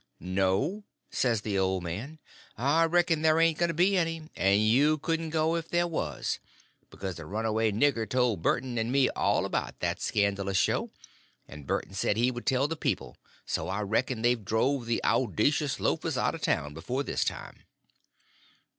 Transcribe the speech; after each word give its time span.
"No," 0.19 0.83
says 1.11 1.41
the 1.41 1.59
old 1.59 1.83
man, 1.83 2.17
"I 2.57 2.85
reckon 2.85 3.21
there 3.21 3.39
ain't 3.39 3.59
going 3.59 3.67
to 3.67 3.73
be 3.75 3.95
any; 3.95 4.31
and 4.35 4.59
you 4.59 4.97
couldn't 4.97 5.29
go 5.29 5.55
if 5.55 5.69
there 5.69 5.85
was; 5.85 6.39
because 6.89 7.17
the 7.17 7.25
runaway 7.27 7.71
nigger 7.71 8.09
told 8.09 8.41
Burton 8.41 8.79
and 8.79 8.91
me 8.91 9.09
all 9.11 9.45
about 9.45 9.79
that 9.79 10.01
scandalous 10.01 10.57
show, 10.57 10.89
and 11.47 11.67
Burton 11.67 11.93
said 11.93 12.17
he 12.17 12.31
would 12.31 12.47
tell 12.47 12.67
the 12.67 12.75
people; 12.75 13.15
so 13.45 13.67
I 13.67 13.81
reckon 13.81 14.23
they've 14.23 14.43
drove 14.43 14.87
the 14.87 15.01
owdacious 15.03 15.79
loafers 15.79 16.17
out 16.17 16.33
of 16.33 16.41
town 16.41 16.73
before 16.73 17.03
this 17.03 17.23
time." 17.23 17.61